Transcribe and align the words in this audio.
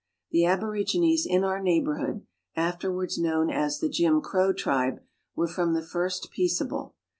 The 0.31 0.45
aborigines 0.45 1.27
in 1.27 1.43
our 1.43 1.59
neighbourhood 1.61 2.25
(afterwards 2.55 3.19
known 3.19 3.51
as 3.51 3.77
the 3.79 3.87
"Jim 3.87 4.19
Crow" 4.19 4.51
tribe) 4.51 4.99
were 5.35 5.47
from 5.47 5.75
the 5.75 5.83
first 5.85 6.31
peaceable. 6.31 6.95